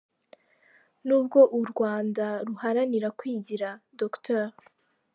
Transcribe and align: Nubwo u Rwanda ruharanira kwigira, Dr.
Nubwo 1.05 1.39
u 1.59 1.61
Rwanda 1.71 2.25
ruharanira 2.47 3.07
kwigira, 3.19 3.67
Dr. 3.99 4.43